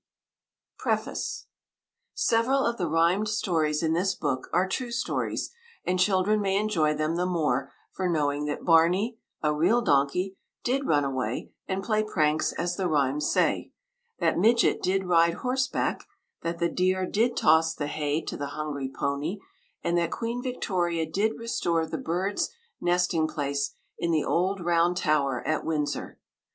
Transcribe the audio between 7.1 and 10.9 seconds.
the more for knowing that Barney, a real donkey, did